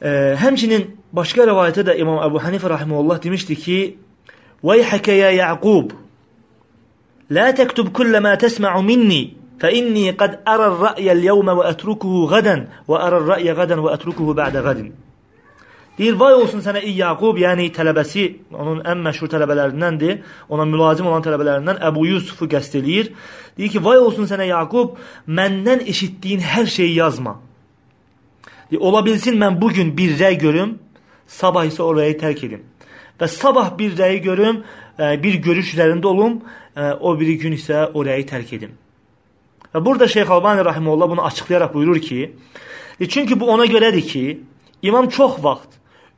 E, 0.00 0.10
həmçinin 0.40 0.86
başqa 1.12 1.44
rivayətdə 1.48 1.84
də 1.90 1.96
İmam 2.00 2.22
Əbu 2.24 2.40
Hanifə 2.40 2.70
rahimehullah 2.72 3.20
demişdi 3.22 3.56
ki: 3.56 3.78
"Veyhəkə 4.64 5.12
ya 5.12 5.30
Yaqub, 5.30 5.92
la 7.30 7.52
tektub 7.54 7.92
kull 7.92 8.20
ma 8.20 8.36
tesma'u 8.38 8.82
minni, 8.82 9.34
fa 9.60 9.68
inni 9.70 10.16
qad 10.16 10.40
ara 10.46 10.70
ar-ra'ya 10.72 11.12
al-yawma 11.12 11.56
wa 11.56 11.64
atrukuhu 11.72 12.28
gadan 12.32 12.68
wa 12.88 12.98
ara 12.98 13.16
ar-ra'ya 13.16 13.54
gadan 13.54 13.78
wa 13.84 13.92
atrukuhu 13.92 14.36
ba'da 14.36 14.60
gadin." 14.60 14.92
Deyir, 15.98 16.16
vay 16.16 16.32
olsun 16.32 16.62
sənə 16.64 16.80
ey 16.80 16.94
Yaqub, 16.96 17.36
yəni 17.36 17.66
tələbəsi, 17.76 18.24
onun 18.56 18.78
ən 18.88 19.02
məşhur 19.04 19.28
tələbələrindəndir, 19.28 20.22
ona 20.48 20.64
mülazim 20.64 21.04
olan 21.10 21.20
tələbələrindən 21.26 21.82
Əbu 21.90 22.06
Yusufu 22.08 22.48
qəst 22.48 22.78
eləyir. 22.80 23.10
Deyir 23.58 23.68
ki, 23.74 23.82
vay 23.84 24.00
olsun 24.00 24.24
sənə 24.30 24.46
Yaqub, 24.48 24.96
məndən 25.28 25.84
eşitdiyin 25.92 26.40
hər 26.40 26.72
şeyi 26.72 26.94
yazma. 26.96 27.36
Ola 28.78 29.06
bilsin 29.06 29.38
mən 29.38 29.60
bugün 29.60 29.96
bir 29.96 30.18
rəy 30.18 30.38
görüm, 30.38 30.78
sabah 31.26 31.66
isə 31.66 31.82
o 31.82 31.94
rəyi 31.96 32.18
tərk 32.20 32.44
edim. 32.46 32.62
Və 33.20 33.28
sabah 33.28 33.72
bir 33.78 33.96
rəyi 33.98 34.20
görüm, 34.22 34.62
e, 34.98 35.16
bir 35.22 35.34
görüş 35.42 35.74
üzərində 35.74 36.06
olum, 36.06 36.40
e, 36.76 36.92
o 37.00 37.18
biri 37.20 37.38
gün 37.38 37.56
isə 37.58 37.88
o 37.94 38.04
rəyi 38.06 38.26
tərk 38.28 38.54
edim. 38.56 38.76
Və 39.74 39.84
burada 39.84 40.08
Şeyx 40.08 40.30
Albani 40.30 40.64
Rahimullah 40.64 41.10
bunu 41.10 41.24
açıqlayaraq 41.24 41.74
buyurur 41.74 41.98
ki, 41.98 42.32
e, 43.00 43.08
çünki 43.08 43.40
bu 43.40 43.50
ona 43.50 43.66
görədir 43.66 44.06
ki, 44.06 44.40
İmam 44.82 45.08
çox 45.08 45.42
vaxt 45.44 45.76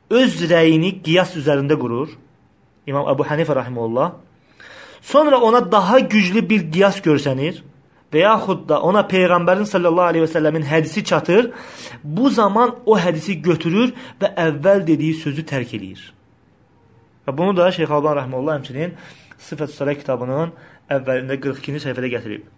öz 0.09 0.35
rəyini 0.47 1.01
qiyas 1.03 1.33
üzərində 1.35 1.75
qurur. 1.79 2.13
İmam 2.87 3.09
Əbu 3.11 3.25
Hənifə 3.27 3.55
rahimehullah. 3.55 4.13
Sonra 5.01 5.39
ona 5.41 5.71
daha 5.71 5.99
güclü 5.99 6.49
bir 6.49 6.71
qiyas 6.71 7.01
görsənir 7.03 7.59
və 8.12 8.22
yaxud 8.24 8.64
da 8.68 8.80
ona 8.88 9.04
peyğəmbərin 9.08 9.68
sallallahu 9.68 10.12
əleyhi 10.12 10.26
və 10.26 10.32
səlləmin 10.32 10.64
hədisi 10.68 11.04
çatır. 11.04 11.50
Bu 12.02 12.30
zaman 12.30 12.74
o 12.86 12.96
hədisi 12.98 13.38
götürür 13.42 13.92
və 14.20 14.32
əvvəl 14.46 14.86
dediyi 14.86 15.14
sözü 15.14 15.44
tərk 15.48 15.74
eləyir. 15.76 16.00
Və 17.26 17.36
bunu 17.36 17.56
da 17.56 17.70
Şeyx 17.72 17.90
Alban 17.90 18.16
rahimehullah 18.16 18.58
həmçinin 18.58 18.96
Sifət-ü 19.38 19.76
Salə 19.76 19.94
kitabının 19.98 20.54
əvvəlində 20.90 21.36
42-ci 21.36 21.84
səhifədə 21.84 22.12
gətirib. 22.16 22.48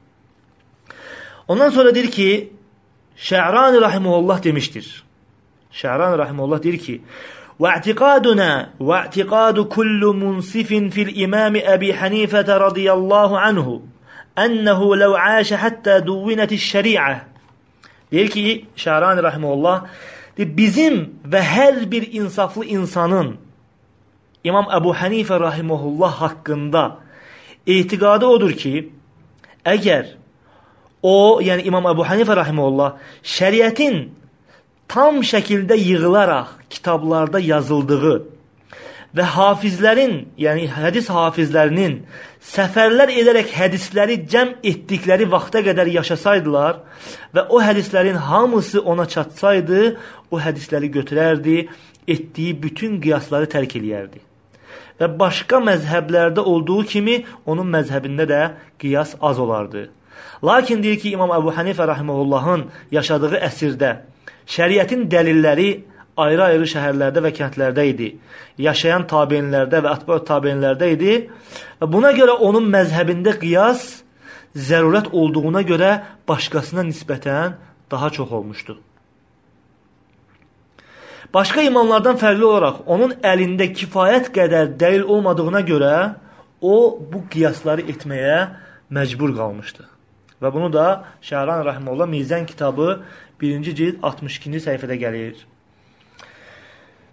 Ondan 1.51 1.71
sonra 1.75 1.95
deyir 1.95 2.11
ki, 2.15 2.31
Şə'rani 3.19 3.81
rahimehullah 3.83 4.43
demişdir. 4.45 4.87
Şəhran 5.73 6.19
rahimehullah 6.19 6.63
deyir 6.63 6.79
ki: 6.79 7.03
واعتقادنا 7.61 8.51
واعتقاد 8.81 9.61
كل 9.77 10.03
منصف 10.23 10.71
في 10.95 11.03
الإمام 11.03 11.55
أبي 11.75 11.95
حنيفة 11.95 12.57
رضي 12.57 12.93
الله 12.93 13.39
عنه 13.39 13.83
Ənəhu 14.36 14.92
ləv 15.00 15.16
əşə 15.16 15.60
həttə 15.62 16.02
duvvinəti 16.04 16.58
şəriə. 16.60 17.06
Deyir 18.12 18.30
ki, 18.34 18.44
Şərani 18.76 19.24
Rəhməllah, 19.24 19.88
bizim 20.38 21.22
və 21.24 21.40
hər 21.40 21.86
bir 21.92 22.04
insaflı 22.12 22.66
insanın 22.76 23.38
İmam 24.46 24.68
Əbu 24.78 24.92
Hənifə 25.00 25.40
Rəhməllah 25.42 26.20
haqqında 26.20 26.84
etiqadı 27.66 28.28
odur 28.28 28.54
ki, 28.54 28.92
əgər 29.66 30.12
o, 31.02 31.42
yəni 31.42 31.66
İmam 31.72 31.88
Əbu 31.96 32.06
Hənifə 32.12 32.36
Rəhməllah, 32.44 33.00
şəriətin 33.24 34.10
tam 34.92 35.24
şəkildə 35.24 35.80
yığılaraq 35.80 36.60
kitablarda 36.70 37.40
yazıldığı 37.40 38.35
və 39.16 39.26
hafizlərin, 39.36 40.16
yəni 40.38 40.68
hədis 40.76 41.08
hafizlərinin 41.14 42.02
səfərlər 42.44 43.14
edərək 43.16 43.54
hədisləri 43.56 44.20
cəm 44.32 44.56
etdikləri 44.60 45.28
vaxta 45.32 45.62
qədər 45.66 45.90
yaşasaydılar 45.94 46.82
və 47.36 47.46
o 47.48 47.62
hədislərin 47.64 48.20
hamısı 48.28 48.84
ona 48.84 49.08
çatsaydı, 49.08 49.96
o 50.32 50.40
hədisləri 50.42 50.92
götürərdi, 50.98 51.68
etdiyi 52.08 52.56
bütün 52.64 53.00
qiyasları 53.02 53.48
tərk 53.52 53.78
eləyərdi. 53.80 54.20
Və 55.00 55.08
başqa 55.20 55.60
məzhəblərdə 55.64 56.44
olduğu 56.44 56.84
kimi 56.92 57.22
onun 57.46 57.68
məzhəbində 57.72 58.28
də 58.28 58.42
qiyas 58.80 59.16
az 59.22 59.40
olardı. 59.40 59.90
Lakin 60.44 60.84
deyir 60.84 61.00
ki, 61.00 61.16
İmam 61.16 61.32
Əbu 61.36 61.56
Hənifə 61.56 61.88
rahimehullahın 61.88 62.68
yaşadığı 62.92 63.40
əsrdə 63.48 63.92
şəriətin 64.48 65.08
dəlilləri 65.12 65.70
ayrı-ayrı 66.18 66.68
şəhərlərdə 66.72 67.24
və 67.26 67.32
kəndlərdə 67.36 67.86
idi. 67.92 68.10
Yaşayan 68.62 69.06
tabeinlərdə 69.12 69.82
və 69.84 69.94
atbə 69.98 70.20
tabeinlərdə 70.28 70.90
idi. 70.96 71.16
Və 71.82 71.92
buna 71.92 72.14
görə 72.16 72.38
onun 72.48 72.68
məzhəbində 72.72 73.36
qiyas 73.42 73.86
zərurət 74.56 75.12
olduğuna 75.12 75.64
görə 75.68 75.92
başqasına 76.28 76.86
nisbətən 76.88 77.58
daha 77.92 78.10
çox 78.10 78.32
olmuşdu. 78.32 78.78
Başqa 81.34 81.66
imamlardan 81.68 82.16
fərqli 82.22 82.46
olaraq 82.48 82.86
onun 82.88 83.18
əlində 83.26 83.68
kifayət 83.76 84.30
qədər 84.36 84.70
dəlil 84.80 85.04
olmadığına 85.18 85.62
görə 85.68 85.96
o 86.62 86.76
bu 87.12 87.26
qiyasları 87.32 87.84
etməyə 87.92 88.38
məcbur 88.96 89.34
qalmışdı. 89.36 89.84
Və 90.42 90.52
bunu 90.54 90.70
da 90.72 90.86
Şəhran 91.24 91.66
Rəhməllah 91.68 92.08
Mizən 92.12 92.46
kitabı 92.48 93.02
1-ci 93.42 93.76
cild 93.76 94.00
62-ci 94.04 94.64
səhifədə 94.68 94.98
gəlir. 95.02 95.36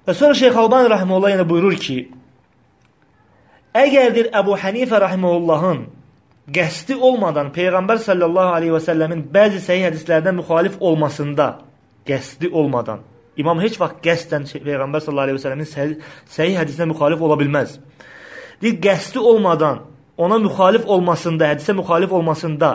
Və 0.06 0.14
sonra 0.18 0.34
Şeyx 0.34 0.56
Albani 0.58 0.90
Rəhməllah 0.90 1.36
yenə 1.36 1.44
buyurur 1.46 1.76
ki, 1.78 1.96
əgərdir 3.78 4.32
Əbu 4.34 4.56
Hənifə 4.58 4.98
Rəhməllahın 5.04 5.84
qəsdi 6.56 6.96
olmadan 6.98 7.52
Peyğəmbər 7.54 8.00
sallallahu 8.02 8.56
aleyhi 8.56 8.74
və 8.74 8.82
səlləmin 8.82 9.22
bəzi 9.34 9.62
səhih 9.62 9.86
hədislərdən 9.86 10.40
müxalif 10.40 10.80
olmasında, 10.80 11.48
qəsdi 12.08 12.50
olmadan, 12.50 13.06
İmam 13.36 13.62
heç 13.62 13.78
vaxt 13.80 14.02
qəsdən 14.04 14.44
Peyğəmbər 14.50 15.00
sallallahu 15.00 15.28
aleyhi 15.28 15.38
və 15.38 15.44
səlləmin 15.46 15.70
səhih, 15.70 15.94
səhih 16.34 16.58
hədisinə 16.60 16.90
müxalif 16.90 17.22
ola 17.22 17.38
bilməz. 17.40 17.78
Deyir, 18.60 18.76
qəsdi 18.82 19.22
olmadan 19.22 19.86
ona 20.18 20.36
müxalif 20.42 20.84
olmasında, 20.86 21.54
hədisə 21.54 21.78
müxalif 21.78 22.12
olmasında 22.12 22.72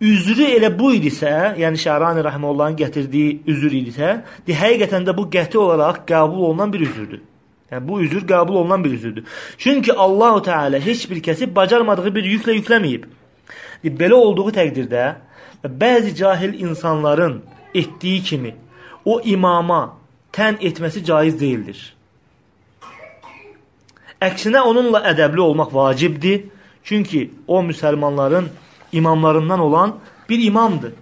üzrü 0.00 0.50
elə 0.56 0.70
bu 0.78 0.92
idisə, 0.96 1.54
yəni 1.60 1.80
Şərani 1.80 2.24
Rəhməllahın 2.26 2.76
gətirdiyi 2.80 3.38
üzr 3.48 3.72
idisə, 3.80 4.10
de, 4.46 4.56
həqiqətən 4.56 5.06
də 5.08 5.16
bu 5.16 5.26
qəti 5.32 5.58
olaraq 5.58 6.04
qəbul 6.08 6.50
olunan 6.50 6.72
bir 6.72 6.84
üzrdür. 6.88 7.22
Yəni, 7.70 7.88
bu 7.88 8.00
üzr 8.04 8.26
qəbul 8.28 8.60
olunan 8.62 8.84
bir 8.84 8.92
üzrdür. 8.92 9.24
Çünki 9.58 9.92
Allahu 9.92 10.42
Teala 10.42 10.78
heç 10.78 11.10
bir 11.10 11.22
kəsi 11.22 11.48
bacarmadığı 11.54 12.14
bir 12.14 12.24
yüklə 12.24 12.58
yükləməyib. 12.60 13.08
De, 13.84 13.90
belə 13.90 14.14
olduğu 14.14 14.50
təqdirdə 14.58 15.14
bəzi 15.64 16.14
cahil 16.14 16.60
insanların 16.60 17.42
etdiyi 17.74 18.22
kimi 18.22 18.54
o 19.04 19.20
imama 19.24 19.96
tən 20.32 20.60
etməsi 20.60 21.04
caiz 21.04 21.40
deyildir. 21.40 21.78
Əksinə 24.20 24.60
onunla 24.60 25.02
ədəbli 25.12 25.40
olmaq 25.40 25.74
vacibdir. 25.74 26.44
Çünki 26.86 27.30
o 27.48 27.62
müsəlmanların 27.66 28.46
imamlarından 28.92 29.60
olan 29.60 29.96
bir 30.28 30.44
imamdır. 30.44 30.92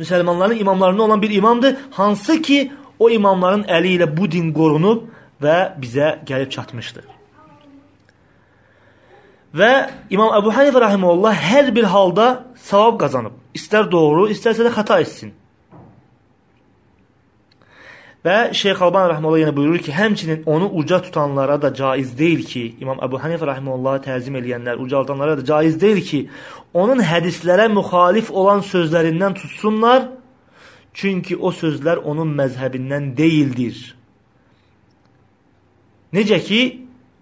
Müsəlmanların 0.00 0.58
imamlarından 0.58 1.04
olan 1.04 1.22
bir 1.22 1.30
imamdır, 1.30 1.76
hansı 1.90 2.42
ki 2.42 2.72
o 2.98 3.10
imamların 3.10 3.64
əli 3.64 3.96
ilə 3.96 4.08
bu 4.16 4.30
din 4.30 4.52
qorunub 4.52 5.06
və 5.42 5.76
bizə 5.80 6.24
gəlib 6.28 6.50
çatmışdır. 6.50 7.04
Və 9.56 9.72
İmam 10.10 10.34
Əbu 10.36 10.52
Hanifə 10.52 10.80
rahimehullah 10.80 11.34
hər 11.34 11.70
bir 11.74 11.88
halda 11.88 12.44
savab 12.60 12.98
qazanıb. 13.00 13.32
İstər 13.56 13.88
doğru, 13.90 14.28
istərsə 14.28 14.66
də 14.66 14.72
xəta 14.74 15.00
etsin. 15.00 15.32
Və 18.26 18.50
Şeyx 18.58 18.80
Alban 18.82 19.04
Rəhməllah 19.12 19.44
yenə 19.44 19.52
buyurur 19.54 19.78
ki, 19.86 19.92
həmçinin 19.94 20.40
onu 20.50 20.66
uca 20.80 20.98
tutanlara 21.02 21.60
da 21.62 21.74
caiz 21.74 22.18
deyil 22.18 22.42
ki, 22.42 22.62
İmam 22.82 22.98
Əbu 23.06 23.20
Hanifə 23.22 23.46
Rəhməllahı 23.46 24.02
təzim 24.02 24.34
eləyənlər, 24.40 24.80
ucaldanlara 24.82 25.36
da 25.38 25.44
caiz 25.46 25.76
deyil 25.80 26.00
ki, 26.08 26.20
onun 26.74 27.04
hədislərə 27.06 27.68
müxalif 27.70 28.32
olan 28.34 28.64
sözlərindən 28.66 29.38
tutsunlar, 29.38 30.08
çünki 30.96 31.36
o 31.36 31.54
sözlər 31.54 32.02
onun 32.02 32.34
məzhəbindən 32.40 33.12
deyildir. 33.16 33.94
Necə 36.16 36.42
ki, 36.42 36.60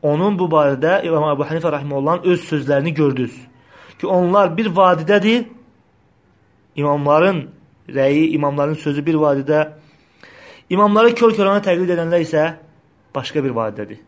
onun 0.01 0.41
bu 0.41 0.49
barədə 0.57 1.03
İmam 1.05 1.29
Əbu 1.35 1.51
Hanifə 1.53 1.77
Rəhməllahın 1.77 2.33
öz 2.33 2.49
sözlərini 2.49 2.97
gördünüz. 2.97 3.37
Ki, 4.01 4.07
onlar 4.07 4.57
bir 4.57 4.73
vadidədir, 4.73 5.51
imamların 6.77 7.49
rəyi, 7.93 8.31
imamların 8.39 8.81
sözü 8.81 9.05
bir 9.07 9.21
vadidə 9.21 9.67
İmamları 10.71 11.13
kör-körana 11.15 11.61
təqlid 11.65 11.93
edənlər 11.93 12.25
isə 12.25 12.45
başqa 13.15 13.43
bir 13.45 13.53
vadidədir. 13.57 14.01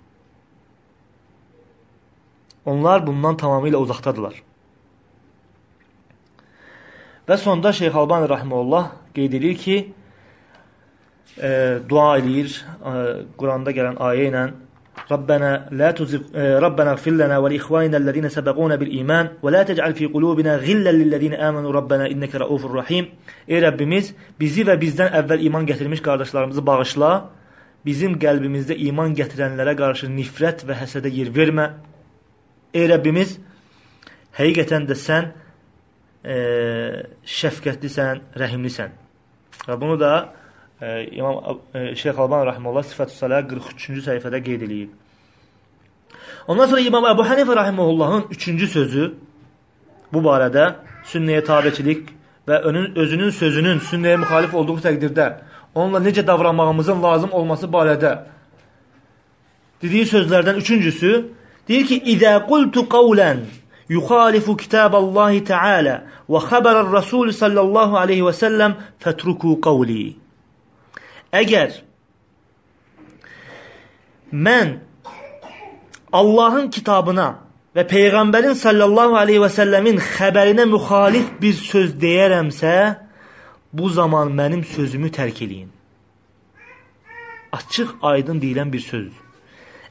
Onlar 2.66 3.04
bundan 3.06 3.36
tamamilə 3.38 3.78
uzaqdadırlar. 3.78 4.40
Və 7.26 7.36
sonda 7.42 7.72
Şeyx 7.74 7.94
Albani 7.94 8.28
Rahimullah 8.30 8.90
qeyd 9.14 9.36
edir 9.38 9.56
ki, 9.58 9.76
e, 11.38 11.50
dua 11.88 12.16
eləyir 12.18 12.52
e, 12.54 12.92
Quranda 13.38 13.74
gələn 13.74 13.98
ayə 14.02 14.30
ilə 14.30 14.44
ربنا 15.11 15.67
لا 15.71 15.91
تزغ 15.91 16.21
ربنا 16.59 16.91
اغفر 16.91 17.11
لنا 17.11 17.37
ولإخواننا 17.37 17.97
الذين 17.97 18.29
سبقونا 18.29 18.75
بالإيمان 18.75 19.29
ولا 19.41 19.63
تجعل 19.63 19.93
في 19.93 20.05
قلوبنا 20.05 20.55
غلا 20.55 20.91
للذين 20.91 21.33
آمنوا 21.33 21.71
ربنا 21.71 22.11
إنك 22.11 22.35
رؤوف 22.35 22.65
رحيم 22.65 23.05
Ey 23.47 23.59
Rəbbimiz, 23.59 24.13
bizi 24.39 24.63
və 24.63 24.77
bizdən 24.79 25.11
əvvəl 25.17 25.41
iman 25.47 25.65
gətirmiş 25.67 26.01
qardaşlarımızı 26.05 26.61
bağışla. 26.65 27.09
Bizim 27.85 28.13
qəlbimizdə 28.21 28.77
iman 28.87 29.15
gətirənlərə 29.17 29.73
qarşı 29.75 30.07
nifrət 30.07 30.63
və 30.69 30.77
həsədə 30.77 31.09
yer 31.11 31.31
vermə. 31.35 31.65
Ey 32.73 32.85
Rəbbimiz, 32.93 33.33
həqiqətən 34.37 34.85
də 34.87 34.95
sən 34.95 35.31
e, 36.23 36.35
şəfqətlisən, 37.25 38.21
rəhimlisən. 38.39 38.93
Və 39.67 39.79
bunu 39.81 39.97
da 39.99 40.13
e, 40.21 40.44
İmam 40.82 41.58
e, 41.74 41.96
Şeyx 41.96 42.18
Alban 42.18 42.46
rahimehullah 42.46 42.84
Sifətü 42.84 43.10
Salah 43.16 43.40
43-cü 43.48 44.02
səhifədə 44.04 44.42
qeyd 44.44 44.64
eləyib. 44.66 44.90
Ondan 46.46 46.66
sonra 46.66 46.80
İmam 46.80 47.04
Əbu 47.12 47.24
Hənifə 47.24 47.56
rahimehullahın 47.56 48.26
3-cü 48.34 48.66
sözü 48.74 49.06
bu 50.12 50.20
barədə 50.26 50.74
sünnəyə 51.08 51.44
tabeçilik 51.44 52.10
və 52.48 52.60
önün, 52.68 52.90
özünün 52.96 53.30
sözünün 53.30 53.80
sünnəyə 53.88 54.18
müxalif 54.20 54.54
olduğu 54.54 54.76
təqdirdə 54.84 55.30
onunla 55.74 56.02
necə 56.04 56.26
davranmağımızın 56.26 57.02
lazım 57.02 57.32
olması 57.32 57.66
barədə 57.66 58.12
dediyi 59.82 60.04
sözlərdən 60.12 60.60
üçüncüsü 60.60 61.12
deyir 61.68 61.86
ki, 61.86 62.02
İdə 62.04 62.36
qultu 62.46 62.84
qavlən 62.84 63.46
yuxalifu 63.88 64.56
kitaballahi 64.60 65.40
teala 65.44 65.96
və 66.28 66.44
xəbərər 66.50 66.92
Rasul 66.92 67.32
sallallahu 67.32 67.96
aleyhi 67.96 68.28
və 68.28 68.36
səlləm 68.36 68.78
fətruku 69.00 69.56
qavli. 69.64 70.25
Əgər 71.36 71.72
mən 74.32 74.76
Allahın 76.12 76.70
kitabına 76.72 77.26
və 77.76 77.84
Peyğəmbərin 77.90 78.56
sallallahu 78.56 79.18
aleyhi 79.20 79.42
və 79.42 79.50
səlləmin 79.52 79.98
xəbərinə 80.14 80.64
müxalif 80.70 81.34
bir 81.42 81.58
söz 81.58 81.92
deyərəmsə, 82.00 82.72
bu 83.72 83.90
zaman 83.98 84.32
mənim 84.32 84.62
sözümü 84.64 85.10
tərk 85.12 85.42
eləyin. 85.44 85.68
Açıq, 87.52 87.92
aydın 88.02 88.40
deyilən 88.40 88.72
bir 88.72 88.80
sözdür. 88.80 89.22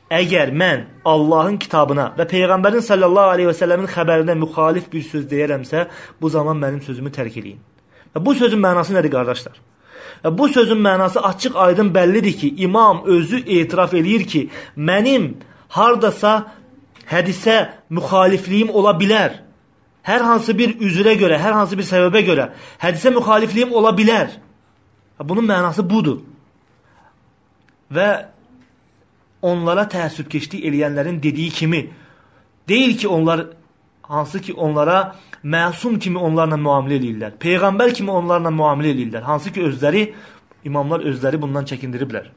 Əgər 0.09 0.51
mən 0.53 0.83
Allahın 1.05 1.59
kitabına 1.61 2.11
və 2.17 2.25
Peyğəmbərin 2.33 2.83
sallallahu 2.89 3.35
aleyhi 3.35 3.51
və 3.51 3.57
səlləmin 3.61 3.91
xəbərinə 3.93 4.37
müxalif 4.41 4.89
bir 4.91 5.05
söz 5.05 5.29
deyərəmsə, 5.29 5.87
bu 6.21 6.29
zaman 6.29 6.57
mənim 6.61 6.81
sözümü 6.85 7.13
tərk 7.13 7.37
eləyin. 7.41 7.61
Və 8.15 8.25
bu 8.25 8.33
sözün 8.41 8.61
mənası 8.65 8.97
nədir, 8.97 9.13
qardaşlar? 9.13 9.61
Və 10.25 10.31
bu 10.37 10.47
sözün 10.49 10.79
mənası 10.81 11.21
açıq 11.21 11.55
aydın 11.55 11.91
bəllidir 11.93 12.33
ki, 12.33 12.47
imam 12.65 13.03
özü 13.05 13.43
etiraf 13.45 13.93
eləyir 13.93 14.23
ki, 14.25 14.47
mənim 14.75 15.35
hardasa 15.69 16.31
hədisə 17.11 17.57
müxalifliyim 17.93 18.71
ola 18.73 18.95
bilər. 18.97 19.35
Hər 20.05 20.25
hansı 20.25 20.55
bir 20.57 20.73
üzrə 20.81 21.13
görə, 21.21 21.37
hər 21.37 21.53
hansı 21.53 21.77
bir 21.77 21.85
səbəbə 21.85 22.23
görə 22.25 22.47
hədisə 22.81 23.13
müxalifliyim 23.13 23.73
ola 23.77 23.91
bilər. 23.93 24.33
Bunun 25.21 25.45
mənası 25.45 25.85
budur. 25.89 26.23
Və 27.93 28.09
onlara 29.45 29.85
təəssübkeşlik 29.85 30.65
eləyənlərin 30.65 31.21
dediyi 31.21 31.53
kimi 31.53 31.83
deyil 32.67 32.97
ki, 32.97 33.07
onlar 33.07 33.45
hansı 34.07 34.41
ki 34.41 34.53
onlara 34.53 35.15
məsum 35.43 35.99
kimi 35.99 36.17
onlarla 36.17 36.55
müamilə 36.55 36.99
eləyirlər. 36.99 37.37
Peyğəmbər 37.41 37.93
kimi 37.93 38.11
onlarla 38.11 38.49
müamilə 38.49 38.93
eləyirlər. 38.93 39.21
Hansı 39.21 39.51
ki 39.53 39.63
özləri 39.69 40.13
imamlar 40.65 41.05
özləri 41.05 41.41
bundan 41.41 41.65
çəkindiriblər. 41.65 42.29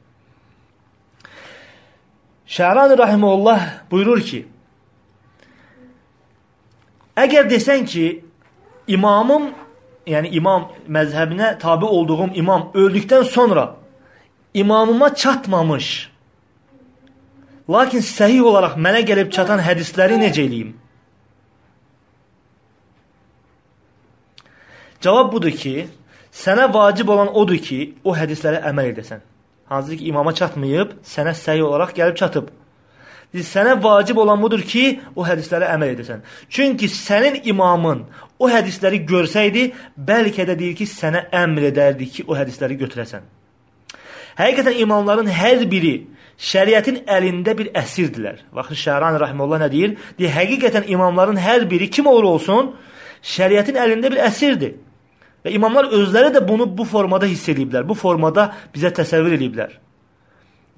Şərani 2.48 2.98
rahimehullah 2.98 3.90
buyurur 3.90 4.20
ki: 4.20 4.46
Əgər 7.16 7.48
desən 7.50 7.84
ki, 7.84 8.24
imamım, 8.86 9.50
yəni 10.06 10.30
imam 10.38 10.68
məzhəbinə 10.88 11.58
tabe 11.58 11.84
olduğum 11.84 12.30
imam 12.34 12.70
öldükdən 12.74 13.24
sonra 13.24 13.76
imamıma 14.54 15.14
çatmamış, 15.14 16.10
lakin 17.70 18.00
səhih 18.00 18.40
olaraq 18.40 18.78
mənə 18.80 19.02
gəlib 19.04 19.32
çatan 19.34 19.60
hədisləri 19.60 20.16
necə 20.22 20.46
eləyim? 20.46 20.76
Cavab 25.00 25.32
budur 25.32 25.54
ki, 25.54 25.86
sənə 26.34 26.66
vacib 26.74 27.08
olan 27.14 27.30
odur 27.36 27.58
ki, 27.62 27.94
o 28.04 28.14
hədislərə 28.18 28.64
əməl 28.70 28.92
edəsən. 28.92 29.20
Hansı 29.70 29.96
ki, 29.96 30.08
imama 30.10 30.34
çatmayıb, 30.34 30.96
sənə 31.06 31.34
səhih 31.38 31.62
olaraq 31.68 31.94
gəlib 31.94 32.16
çatıb. 32.18 32.48
Sənə 33.34 33.76
vacib 33.82 34.16
olan 34.18 34.42
budur 34.42 34.62
ki, 34.64 35.00
o 35.14 35.26
hədislərə 35.28 35.68
əməl 35.74 35.94
edəsən. 35.94 36.24
Çünki 36.48 36.88
sənin 36.90 37.42
imamın 37.52 38.06
o 38.38 38.48
hədisləri 38.50 39.04
görsəydi, 39.06 39.68
bəlkə 40.10 40.48
də 40.48 40.56
deyir 40.58 40.74
ki, 40.80 40.86
sənə 40.88 41.28
əmr 41.44 41.68
edərdi 41.70 42.08
ki, 42.14 42.26
o 42.26 42.34
hədisləri 42.38 42.78
götürəsən. 42.82 43.28
Həqiqətən 44.38 44.80
imamların 44.82 45.30
hər 45.34 45.62
biri 45.70 45.94
şəriətin 46.38 47.04
əlində 47.10 47.54
bir 47.58 47.70
əsirdirlər. 47.76 48.42
Baxın, 48.54 48.78
Şəhran 48.82 49.18
Rəhməllah 49.22 49.64
nə 49.64 49.70
deyir? 49.70 49.96
Deyir, 50.18 50.34
həqiqətən 50.34 50.90
imamların 50.90 51.38
hər 51.42 51.66
biri 51.70 51.90
kim 51.90 52.06
olur 52.06 52.32
olsun, 52.34 52.74
şəriətin 53.22 53.78
əlində 53.82 54.10
bir 54.14 54.22
əsirdir. 54.26 54.76
Və 55.44 55.52
imamlar 55.54 55.90
özləri 55.94 56.32
də 56.34 56.42
bunu 56.48 56.66
bu 56.78 56.84
formada 56.88 57.28
hiss 57.30 57.48
ediblər. 57.52 57.86
Bu 57.88 57.94
formada 57.98 58.50
bizə 58.74 58.90
təsəvvür 58.94 59.36
ediblər. 59.38 59.76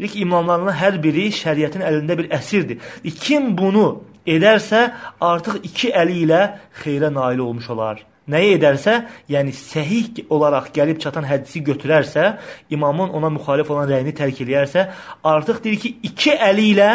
Deyir 0.01 0.12
ki, 0.12 0.20
imamlarının 0.25 0.77
hər 0.81 0.96
biri 1.03 1.27
şəriətin 1.37 1.85
əlində 1.85 2.16
bir 2.16 2.31
əsirdir. 2.33 2.79
Kim 3.20 3.51
bunu 3.57 4.01
edərsə, 4.29 4.87
artıq 5.20 5.59
iki 5.68 5.90
əli 5.92 6.23
ilə 6.25 6.40
xeyrə 6.81 7.11
nail 7.12 7.42
olmuş 7.44 7.68
olar. 7.75 8.01
Nəyi 8.31 8.55
edərsə, 8.57 8.94
yəni 9.33 9.53
səhih 9.57 10.23
olaraq 10.31 10.70
gəlib 10.77 11.01
çatan 11.03 11.27
hədisi 11.27 11.61
götürərsə, 11.66 12.37
imamın 12.70 13.12
ona 13.16 13.31
müxalif 13.35 13.70
olan 13.75 13.88
rəyini 13.90 14.14
tərk 14.16 14.40
eləyərsə, 14.44 14.87
artıq 15.27 15.61
deyir 15.64 15.81
ki, 15.83 15.94
iki 16.09 16.37
əli 16.49 16.70
ilə 16.75 16.90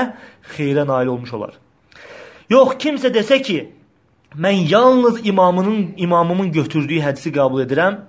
xeyrə 0.56 0.86
nail 0.88 1.12
olmuş 1.14 1.34
olar. 1.38 1.58
Yox, 2.50 2.78
kimsə 2.82 3.12
desə 3.14 3.42
ki, 3.44 3.60
mən 4.40 4.68
yalnız 4.70 5.26
imamının 5.28 5.94
imamımın 5.98 6.52
götürdüyü 6.52 7.02
hədisi 7.02 7.32
qəbul 7.36 7.66
edirəm, 7.66 8.02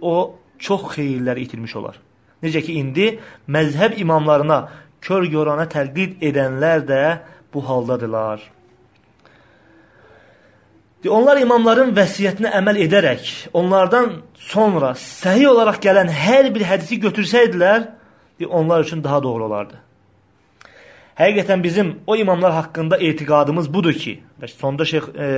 o 0.00 0.36
çox 0.58 0.82
xeyirləri 0.96 1.46
itirmiş 1.46 1.76
olar. 1.76 2.00
Necə 2.42 2.62
ki, 2.62 2.72
indi 2.80 3.18
məzhəb 3.48 3.96
imamlarına 4.00 4.68
kör 5.00 5.24
yorana 5.30 5.66
təqlid 5.70 6.20
edənlər 6.24 6.84
də 6.88 7.02
bu 7.54 7.62
haldadılar. 7.68 8.42
Onlar 11.06 11.38
imamların 11.38 11.92
vəsiyyətinə 11.94 12.50
əməl 12.58 12.80
edərək, 12.82 13.28
onlardan 13.54 14.22
sonra 14.48 14.94
səhi 14.98 15.46
olaraq 15.48 15.78
gələn 15.84 16.10
hər 16.10 16.48
bir 16.54 16.64
hədisi 16.66 16.98
götürsəydilər, 17.04 17.92
onlar 18.48 18.84
üçün 18.84 19.04
daha 19.04 19.22
doğru 19.22 19.44
olardı. 19.44 19.78
Həqiqətən 21.16 21.62
bizim 21.64 21.94
o 22.06 22.16
imamlar 22.16 22.52
haqqında 22.52 22.96
etiqadımız 22.96 23.74
budur 23.74 23.92
ki, 23.92 24.20
sonda 24.46 24.84
Şeyx 24.84 25.04
e, 25.08 25.28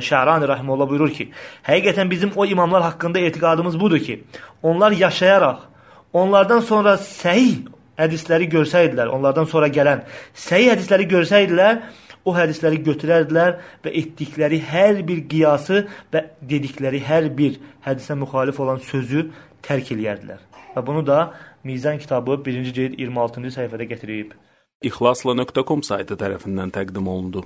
Şəhrani 0.00 0.48
Rahimullah 0.48 0.88
buyurur 0.88 1.10
ki, 1.12 1.28
həqiqətən 1.66 2.10
bizim 2.10 2.30
o 2.36 2.46
imamlar 2.46 2.82
haqqında 2.82 3.18
etiqadımız 3.18 3.80
budur 3.80 3.98
ki, 3.98 4.24
onlar 4.62 4.92
yaşayaraq, 4.92 5.58
onlardan 6.12 6.60
sonra 6.60 6.94
səhih 6.94 7.68
hədisləri 8.00 8.48
görsəydilər, 8.56 9.12
onlardan 9.12 9.44
sonra 9.44 9.68
gələn 9.68 10.06
səhih 10.34 10.72
hədisləri 10.72 11.10
görsəydilər, 11.12 11.82
o 12.24 12.32
hədisləri 12.36 12.80
götürərdilər 12.88 13.56
və 13.84 13.92
etdikləri 14.02 14.64
hər 14.72 15.04
bir 15.08 15.24
qiyası 15.28 15.86
və 16.12 16.26
dedikləri 16.40 17.00
hər 17.04 17.28
bir 17.36 17.60
hədisə 17.84 18.16
müxalif 18.16 18.60
olan 18.60 18.80
sözü 18.88 19.28
tərk 19.68 19.92
eləyərdilər. 19.96 20.40
Və 20.76 20.86
bunu 20.86 21.04
da 21.06 21.26
Mizan 21.64 21.98
kitabı 21.98 22.40
1-ci 22.46 22.72
cild 22.72 22.94
26-cı 22.96 23.58
səhifədə 23.60 23.88
gətirib. 23.90 24.32
İxlasla.com 24.80 25.82
saytı 25.84 26.16
tərəfindən 26.16 26.70
təqdim 26.72 27.08
olundu. 27.12 27.42